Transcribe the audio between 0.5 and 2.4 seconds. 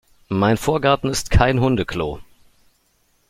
Vorgarten ist kein Hundeklo!